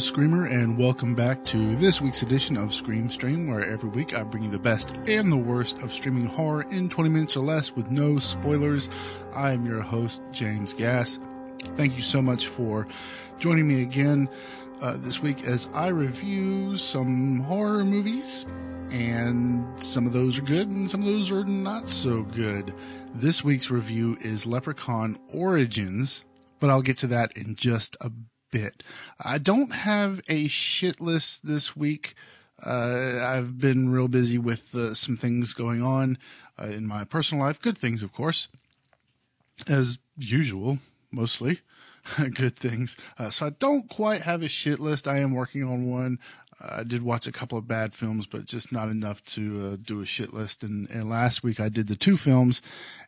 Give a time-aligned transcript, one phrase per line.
[0.00, 4.22] Screamer, and welcome back to this week's edition of Scream Stream, where every week I
[4.22, 7.76] bring you the best and the worst of streaming horror in 20 minutes or less
[7.76, 8.88] with no spoilers.
[9.34, 11.18] I am your host, James Gass.
[11.76, 12.88] Thank you so much for
[13.38, 14.28] joining me again
[14.80, 18.46] uh, this week as I review some horror movies,
[18.90, 22.74] and some of those are good and some of those are not so good.
[23.14, 26.24] This week's review is Leprechaun Origins,
[26.58, 28.26] but I'll get to that in just a bit.
[29.22, 32.14] I don't have a shit list this week.
[32.64, 36.18] Uh, I've been real busy with uh, some things going on
[36.60, 37.60] uh, in my personal life.
[37.60, 38.48] Good things, of course,
[39.66, 40.78] as usual,
[41.10, 41.60] mostly
[42.34, 42.96] good things.
[43.18, 45.08] Uh, so I don't quite have a shit list.
[45.08, 46.18] I am working on one.
[46.60, 50.00] I did watch a couple of bad films, but just not enough to uh, do
[50.00, 50.62] a shit list.
[50.62, 52.60] And, and last week I did the two films,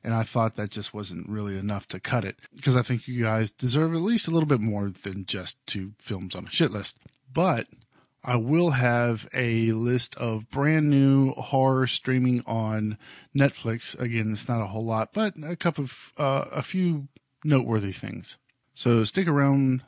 [0.03, 3.23] and I thought that just wasn't really enough to cut it because I think you
[3.23, 6.71] guys deserve at least a little bit more than just two films on a shit
[6.71, 6.97] list.
[7.33, 7.67] But
[8.25, 12.97] I will have a list of brand new horror streaming on
[13.37, 13.99] Netflix.
[13.99, 17.09] Again, it's not a whole lot, but a couple of uh, a few
[17.45, 18.39] noteworthy things.
[18.75, 19.83] So stick around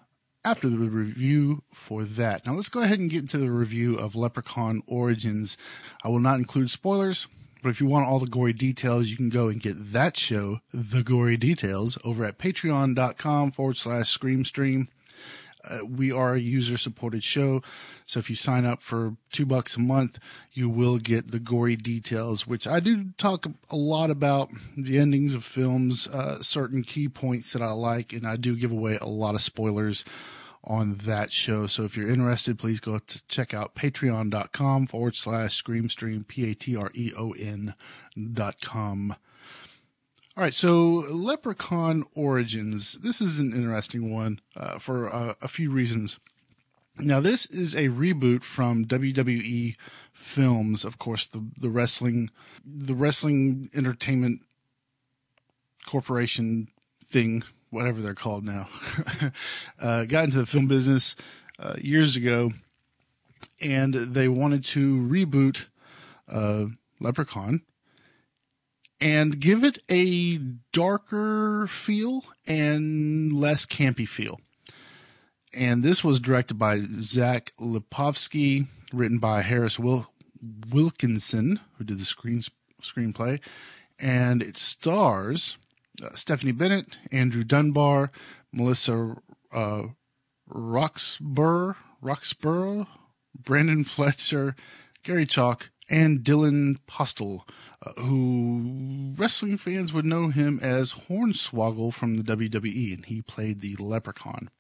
[0.45, 2.45] after the review for that.
[2.47, 5.57] Now let's go ahead and get into the review of Leprechaun Origins.
[6.05, 7.27] I will not include spoilers,
[7.63, 10.61] but if you want all the gory details, you can go and get that show,
[10.73, 14.89] The Gory Details, over at patreon.com forward slash scream stream.
[15.69, 17.63] Uh, we are a user supported show.
[18.07, 20.19] So if you sign up for two bucks a month,
[20.53, 25.35] you will get the gory details, which I do talk a lot about the endings
[25.35, 29.09] of films, uh, certain key points that I like, and I do give away a
[29.09, 30.05] lot of spoilers
[30.67, 31.67] on that show.
[31.67, 37.75] So if you're interested, please go to check out patreon.com forward slash screamstream, P-A-T-R-E-O-N
[38.33, 39.17] dot com.
[40.37, 42.95] All right, so Leprechaun Origins.
[42.95, 46.19] This is an interesting one uh, for uh, a few reasons.
[46.99, 49.77] Now, this is a reboot from WWE
[50.13, 52.31] Films, of course, the the wrestling
[52.67, 54.41] the wrestling entertainment
[55.87, 56.67] corporation
[57.05, 58.69] thing, whatever they're called now.
[59.81, 61.15] uh, got into the film business
[61.61, 62.51] uh, years ago,
[63.61, 65.67] and they wanted to reboot
[66.29, 66.65] uh,
[66.99, 67.63] Leprechaun
[69.05, 70.39] and give it a
[70.73, 74.41] darker feel and less campy feel.
[75.55, 80.11] And this was directed by Zach Lipovsky, written by Harris Wil-
[80.71, 82.43] Wilkinson, who did the screen
[82.83, 83.41] screenplay,
[83.99, 85.59] and it stars
[86.03, 88.11] uh, Stephanie Bennett, Andrew Dunbar,
[88.53, 89.17] Melissa
[89.53, 89.83] uh,
[90.49, 92.87] Roxburgh, Roxburgh,
[93.35, 94.57] Brandon Fletcher,
[95.03, 97.43] Gary Chalk, and Dylan Postl,
[97.85, 103.61] uh, who wrestling fans would know him as Hornswoggle from the WWE, and he played
[103.61, 104.51] the Leprechaun.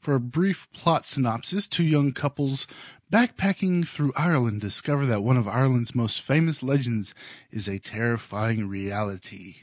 [0.00, 2.66] For a brief plot synopsis, two young couples
[3.12, 7.14] backpacking through Ireland discover that one of Ireland's most famous legends
[7.50, 9.56] is a terrifying reality.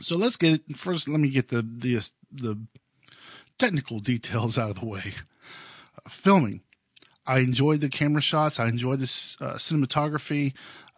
[0.00, 0.76] So let's get it.
[0.76, 2.60] First, let me get the the the
[3.58, 5.14] technical details out of the way.
[5.96, 6.62] Uh, filming.
[7.30, 8.58] I enjoyed the camera shots.
[8.58, 10.52] I enjoyed the uh, cinematography.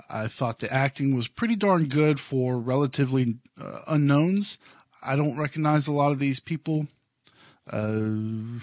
[0.08, 4.56] I thought the acting was pretty darn good for relatively uh, unknowns.
[5.02, 6.86] I don't recognize a lot of these people,
[7.70, 8.62] uh,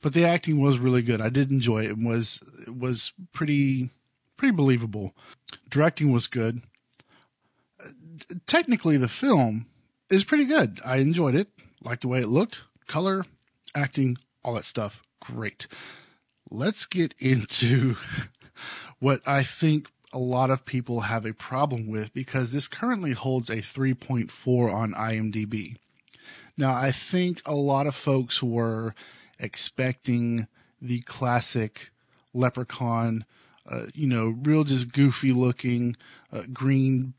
[0.00, 1.20] but the acting was really good.
[1.20, 1.90] I did enjoy it.
[1.90, 3.90] It was it was pretty
[4.36, 5.16] pretty believable.
[5.68, 6.62] Directing was good.
[8.46, 9.66] Technically, the film
[10.10, 10.80] is pretty good.
[10.84, 11.48] I enjoyed it.
[11.82, 13.24] Liked the way it looked, color,
[13.74, 15.02] acting, all that stuff.
[15.18, 15.66] Great
[16.50, 17.96] let's get into
[18.98, 23.50] what I think a lot of people have a problem with because this currently holds
[23.50, 25.76] a 3.4 on IMDb.
[26.56, 28.94] Now, I think a lot of folks were
[29.38, 30.48] expecting
[30.80, 31.90] the classic
[32.34, 33.24] leprechaun,
[33.70, 35.96] uh, you know, real just goofy looking
[36.32, 37.14] uh, green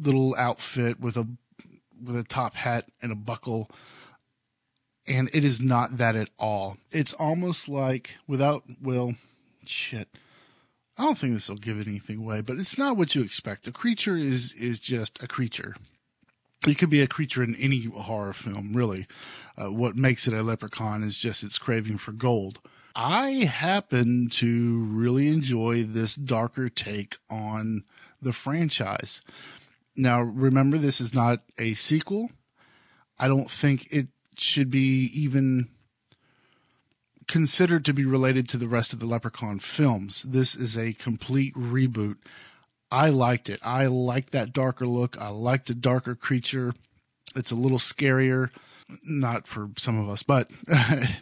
[0.00, 1.28] little outfit with a
[2.02, 3.70] with a top hat and a buckle
[5.06, 6.76] and it is not that at all.
[6.90, 9.14] It's almost like without, well,
[9.66, 10.08] shit.
[10.96, 13.66] I don't think this will give anything away, but it's not what you expect.
[13.66, 15.74] A creature is, is just a creature.
[16.66, 19.06] It could be a creature in any horror film, really.
[19.56, 22.60] Uh, what makes it a leprechaun is just its craving for gold.
[22.94, 27.82] I happen to really enjoy this darker take on
[28.20, 29.22] the franchise.
[29.96, 32.30] Now, remember, this is not a sequel.
[33.18, 35.68] I don't think it should be even
[37.26, 40.22] considered to be related to the rest of the Leprechaun films.
[40.22, 42.16] This is a complete reboot.
[42.90, 43.58] I liked it.
[43.62, 45.16] I like that darker look.
[45.18, 46.74] I like the darker creature.
[47.34, 48.50] It's a little scarier,
[49.02, 51.18] not for some of us, but it,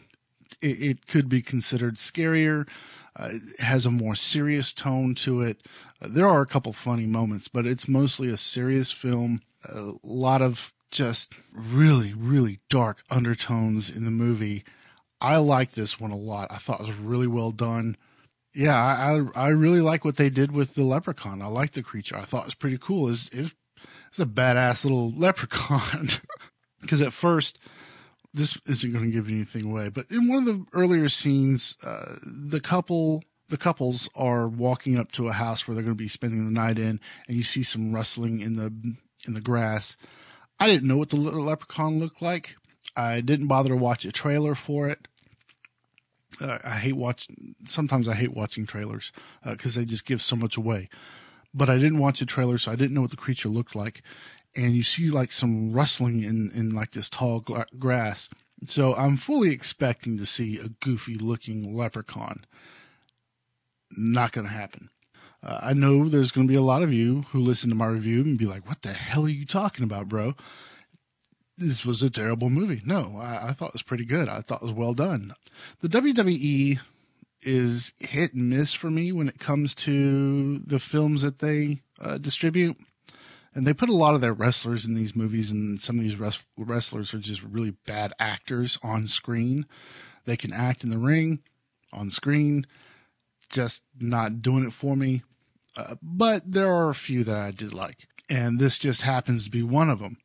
[0.60, 2.66] it could be considered scarier.
[3.14, 5.66] Uh, it has a more serious tone to it.
[6.02, 9.42] Uh, there are a couple funny moments, but it's mostly a serious film.
[9.64, 14.64] A lot of just really, really dark undertones in the movie.
[15.20, 16.48] I like this one a lot.
[16.50, 17.96] I thought it was really well done.
[18.54, 21.42] Yeah, I, I, I really like what they did with the leprechaun.
[21.42, 22.16] I like the creature.
[22.16, 23.08] I thought it was pretty cool.
[23.08, 23.52] It's, it's,
[24.08, 26.08] it's a badass little leprechaun.
[26.80, 27.58] Because at first,
[28.32, 32.14] this isn't going to give anything away, but in one of the earlier scenes, uh,
[32.24, 36.08] the couple, the couples are walking up to a house where they're going to be
[36.08, 38.72] spending the night in, and you see some rustling in the
[39.26, 39.96] in the grass.
[40.60, 42.56] I didn't know what the little leprechaun looked like.
[42.96, 45.08] I didn't bother to watch a trailer for it.
[46.40, 47.54] Uh, I hate watching.
[47.66, 49.12] Sometimes I hate watching trailers
[49.44, 50.88] because uh, they just give so much away.
[51.52, 54.02] But I didn't watch a trailer, so I didn't know what the creature looked like
[54.56, 58.28] and you see like some rustling in, in like this tall gra- grass.
[58.66, 62.44] So I'm fully expecting to see a goofy looking leprechaun.
[63.90, 64.90] Not going to happen.
[65.42, 67.86] Uh, I know there's going to be a lot of you who listen to my
[67.86, 70.34] review and be like, what the hell are you talking about, bro?
[71.56, 72.82] This was a terrible movie.
[72.84, 74.28] No, I, I thought it was pretty good.
[74.28, 75.32] I thought it was well done.
[75.80, 76.78] The WWE
[77.42, 82.18] is hit and miss for me when it comes to the films that they uh,
[82.18, 82.76] distribute
[83.54, 86.18] and they put a lot of their wrestlers in these movies, and some of these
[86.18, 89.66] res- wrestlers are just really bad actors on screen.
[90.24, 91.40] They can act in the ring,
[91.92, 92.66] on screen,
[93.48, 95.22] just not doing it for me.
[95.76, 99.50] Uh, but there are a few that I did like, and this just happens to
[99.50, 100.18] be one of them.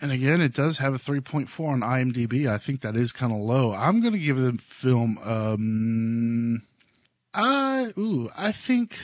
[0.00, 2.48] And again, it does have a 3.4 on IMDb.
[2.48, 3.72] I think that is kind of low.
[3.72, 6.62] I'm going to give the film, um,
[7.34, 8.98] I, ooh, I think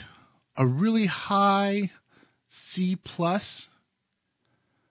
[0.57, 1.91] a really high
[2.49, 3.69] C plus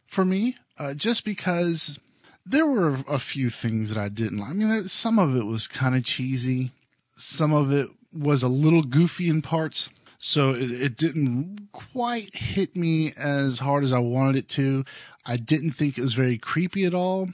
[0.06, 1.98] for me, uh, just because
[2.46, 4.50] there were a few things that I didn't like.
[4.50, 6.70] I mean, there, some of it was kind of cheesy.
[7.10, 9.90] Some of it was a little goofy in parts.
[10.18, 14.84] So it, it didn't quite hit me as hard as I wanted it to.
[15.24, 17.28] I didn't think it was very creepy at all.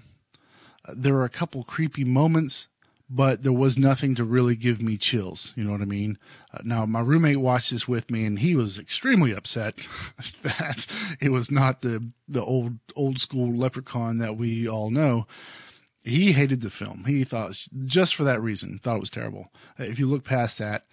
[0.94, 2.68] There were a couple creepy moments,
[3.08, 5.54] but there was nothing to really give me chills.
[5.56, 6.18] You know what I mean?
[6.52, 9.88] Uh, now, my roommate watched this with me and he was extremely upset
[10.42, 10.86] that
[11.20, 15.26] it was not the, the old, old school leprechaun that we all know.
[16.02, 17.04] He hated the film.
[17.06, 19.50] He thought just for that reason, thought it was terrible.
[19.80, 20.84] Uh, if you look past that,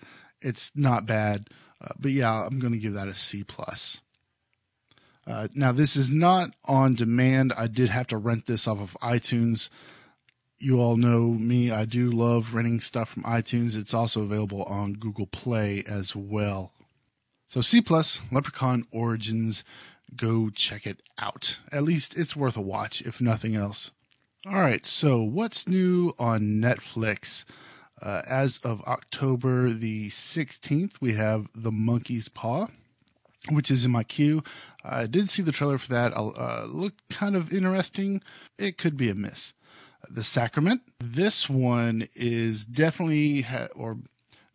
[0.41, 1.49] it's not bad.
[1.81, 4.01] Uh, but yeah, I'm going to give that a C plus.
[5.25, 7.53] Uh, now this is not on demand.
[7.57, 9.69] I did have to rent this off of iTunes
[10.61, 11.71] you all know me.
[11.71, 13.75] I do love renting stuff from iTunes.
[13.75, 16.71] It's also available on Google Play as well.
[17.47, 19.63] So C plus Leprechaun Origins,
[20.15, 21.59] go check it out.
[21.71, 23.91] At least it's worth a watch, if nothing else.
[24.45, 24.85] All right.
[24.85, 27.43] So what's new on Netflix?
[28.01, 32.67] Uh, as of October the 16th, we have The Monkey's Paw,
[33.49, 34.43] which is in my queue.
[34.83, 36.13] I did see the trailer for that.
[36.15, 38.23] Uh, looked kind of interesting.
[38.57, 39.53] It could be a miss
[40.09, 40.81] the sacrament.
[40.99, 43.97] This one is definitely, ha- or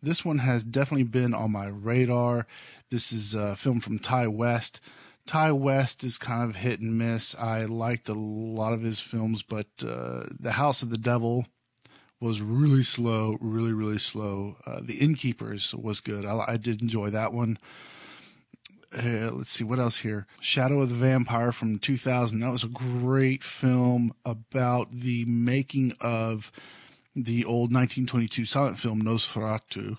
[0.01, 2.47] this one has definitely been on my radar.
[2.89, 4.79] This is a film from Ti West.
[5.25, 7.35] Ti West is kind of hit and miss.
[7.35, 11.47] I liked a lot of his films, but uh, The House of the Devil
[12.19, 14.57] was really slow, really, really slow.
[14.65, 16.25] Uh, the Innkeepers was good.
[16.25, 17.57] I, I did enjoy that one
[18.95, 20.25] uh, let's see what else here.
[20.39, 22.39] Shadow of the Vampire from 2000.
[22.39, 26.51] That was a great film about the making of
[27.15, 29.97] the old 1922 silent film Nosferatu.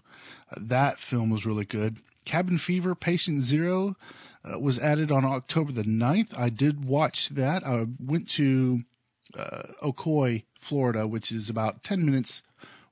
[0.51, 1.99] Uh, that film was really good.
[2.25, 3.97] Cabin Fever, Patient Zero
[4.45, 6.39] uh, was added on October the 9th.
[6.39, 7.65] I did watch that.
[7.65, 8.85] I went to
[9.37, 9.93] uh,
[10.61, 12.43] Florida, which is about 10 minutes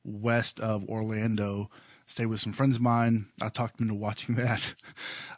[0.04, 1.70] west of Orlando
[2.06, 3.26] stay with some friends of mine.
[3.42, 4.74] I talked them into watching that.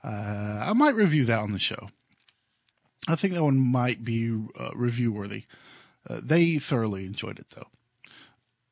[0.05, 1.89] Uh, I might review that on the show.
[3.09, 5.45] I think that one might be uh, review worthy.
[6.09, 7.69] Uh, they thoroughly enjoyed it though.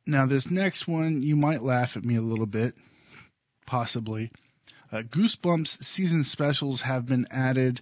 [0.07, 2.75] Now, this next one, you might laugh at me a little bit,
[3.67, 4.31] possibly.
[4.93, 7.81] Uh, Goosebumps season specials have been added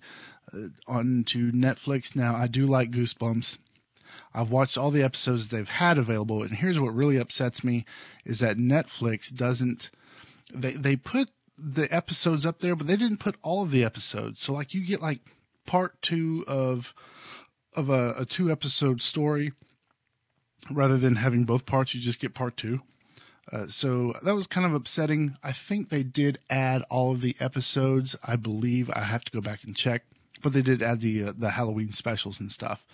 [0.52, 2.16] uh, onto Netflix.
[2.16, 3.58] Now, I do like Goosebumps.
[4.34, 7.84] I've watched all the episodes they've had available, and here's what really upsets me
[8.24, 9.90] is that Netflix doesn't
[10.52, 14.40] they they put the episodes up there, but they didn't put all of the episodes.
[14.40, 15.20] So like you get like
[15.66, 16.94] part two of
[17.76, 19.52] of a, a two episode story
[20.70, 21.94] rather than having both parts.
[21.94, 22.80] You just get part two.
[23.52, 25.36] Uh, so that was kind of upsetting.
[25.42, 28.16] I think they did add all of the episodes.
[28.24, 30.02] I believe I have to go back and check,
[30.42, 32.86] but they did add the uh, the Halloween specials and stuff.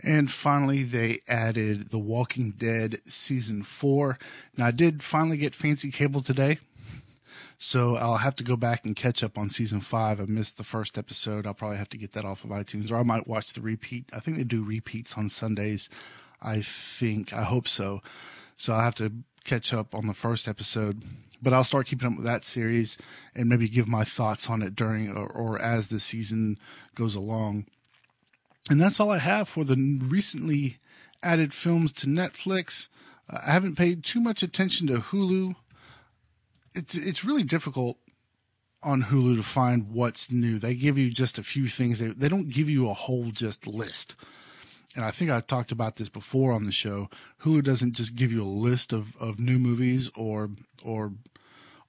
[0.00, 4.18] And finally, they added The Walking Dead season four.
[4.56, 6.58] Now, I did finally get fancy cable today.
[7.58, 10.20] So I'll have to go back and catch up on season five.
[10.20, 11.46] I missed the first episode.
[11.46, 14.10] I'll probably have to get that off of iTunes or I might watch the repeat.
[14.12, 15.88] I think they do repeats on Sundays.
[16.42, 18.02] I think, I hope so.
[18.58, 19.12] So I'll have to
[19.44, 21.02] catch up on the first episode,
[21.40, 22.98] but I'll start keeping up with that series
[23.34, 26.58] and maybe give my thoughts on it during or, or as the season
[26.94, 27.66] goes along.
[28.68, 30.78] And that's all I have for the recently
[31.22, 32.88] added films to Netflix.
[33.30, 35.54] Uh, I haven't paid too much attention to Hulu.
[36.74, 37.96] It's it's really difficult
[38.82, 40.58] on Hulu to find what's new.
[40.58, 41.98] They give you just a few things.
[41.98, 44.16] They they don't give you a whole just list.
[44.94, 47.10] And I think I talked about this before on the show.
[47.42, 50.50] Hulu doesn't just give you a list of, of new movies or
[50.82, 51.12] or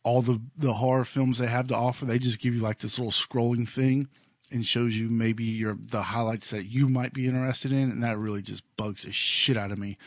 [0.03, 2.05] all the, the horror films they have to offer.
[2.05, 4.07] They just give you like this little scrolling thing
[4.51, 8.18] and shows you maybe your the highlights that you might be interested in, and that
[8.18, 9.98] really just bugs the shit out of me.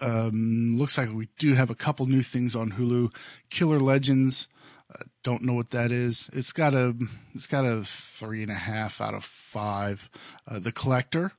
[0.00, 3.14] Um, looks like we do have a couple new things on Hulu.
[3.50, 4.48] Killer Legends.
[4.92, 6.30] Uh, don't know what that is.
[6.32, 6.94] It's got a
[7.34, 10.10] it's got a three and a half out of five.
[10.46, 11.32] Uh, the Collector,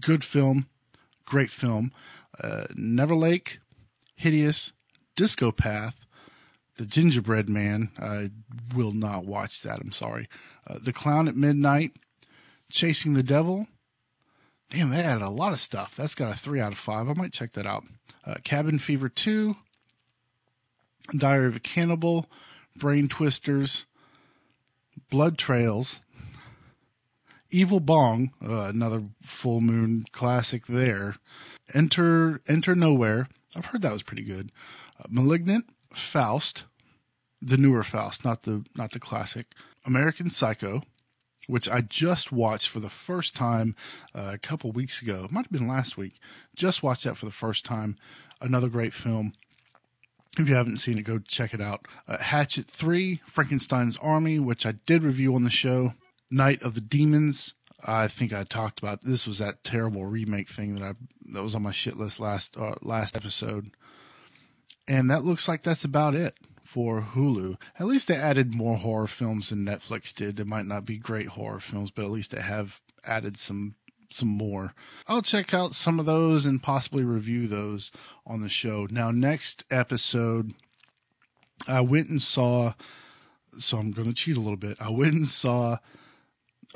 [0.00, 0.66] good film,
[1.24, 1.92] great film.
[2.42, 3.58] Uh, Neverlake,
[4.14, 4.72] hideous.
[5.18, 6.06] Discopath,
[6.78, 7.90] The Gingerbread Man.
[8.00, 8.30] I
[8.74, 9.80] will not watch that.
[9.80, 10.28] I'm sorry.
[10.66, 11.92] Uh, the Clown at Midnight,
[12.70, 13.66] Chasing the Devil.
[14.70, 15.96] Damn, they had a lot of stuff.
[15.96, 17.08] That's got a three out of five.
[17.08, 17.84] I might check that out.
[18.24, 19.56] Uh, Cabin Fever 2,
[21.16, 22.26] Diary of a Cannibal,
[22.76, 23.86] Brain Twisters,
[25.10, 26.00] Blood Trails,
[27.50, 31.16] Evil Bong, uh, another full moon classic there.
[31.74, 33.28] Enter Enter Nowhere.
[33.56, 34.52] I've heard that was pretty good.
[35.00, 36.64] Uh, Malignant, Faust,
[37.40, 39.46] the newer Faust, not the not the classic.
[39.84, 40.82] American Psycho,
[41.46, 43.74] which I just watched for the first time
[44.14, 45.24] uh, a couple weeks ago.
[45.24, 46.20] It might have been last week.
[46.54, 47.96] Just watched that for the first time.
[48.40, 49.32] Another great film.
[50.38, 51.86] If you haven't seen it, go check it out.
[52.06, 55.94] Uh, Hatchet 3, Frankenstein's Army, which I did review on the show.
[56.30, 57.54] Night of the Demons.
[57.84, 60.92] I think I talked about this was that terrible remake thing that I
[61.32, 63.70] that was on my shit list last uh, last episode.
[64.86, 66.34] And that looks like that's about it
[66.68, 67.56] for Hulu.
[67.80, 70.36] At least they added more horror films than Netflix did.
[70.36, 73.74] They might not be great horror films, but at least they have added some
[74.10, 74.74] some more.
[75.06, 77.90] I'll check out some of those and possibly review those
[78.26, 78.86] on the show.
[78.90, 80.52] Now, next episode,
[81.66, 82.74] I went and saw.
[83.58, 84.76] So I'm going to cheat a little bit.
[84.78, 85.78] I went and saw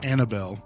[0.02, 0.64] Annabelle,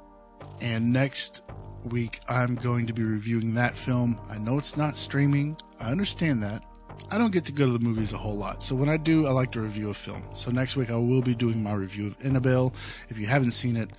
[0.60, 1.42] and next
[1.84, 4.20] week I'm going to be reviewing that film.
[4.30, 5.56] I know it's not streaming.
[5.80, 6.62] I understand that.
[7.10, 8.64] I don't get to go to the movies a whole lot.
[8.64, 10.22] So when I do, I like to review a film.
[10.34, 12.74] So next week I will be doing my review of Annabelle.
[13.08, 13.90] If you haven't seen it,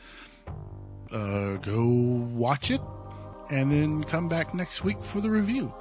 [1.12, 2.82] uh, go watch it
[3.50, 5.74] and then come back next week for the review.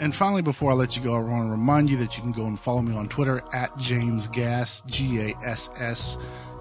[0.00, 2.32] And finally, before I let you go, I want to remind you that you can
[2.32, 6.16] go and follow me on Twitter at James Gass, G A S S.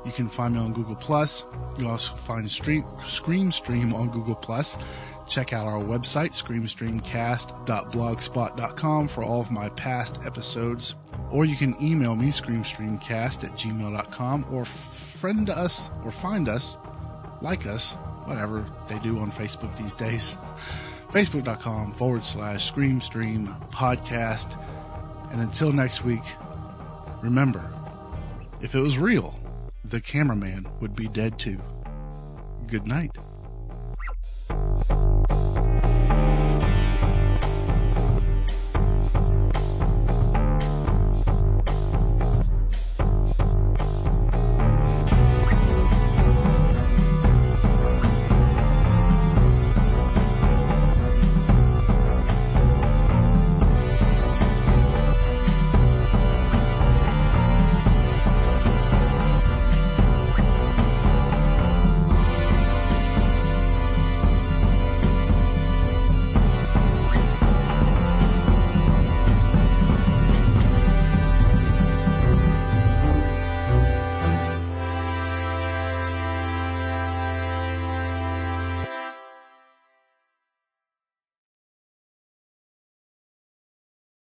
[0.05, 1.45] You can find me on Google Plus.
[1.77, 4.77] You also find Stream, Scream Stream on Google Plus.
[5.27, 10.95] Check out our website, screamstreamcast.blogspot.com for all of my past episodes.
[11.29, 16.79] Or you can email me, screamstreamcast at gmail.com, or friend us or find us,
[17.41, 17.93] like us,
[18.25, 20.35] whatever they do on Facebook these days.
[21.09, 24.61] Facebook.com forward slash screamstream podcast.
[25.31, 26.23] And until next week,
[27.21, 27.71] remember,
[28.61, 29.33] if it was real,
[29.89, 31.59] the cameraman would be dead too.
[32.67, 33.17] Good night.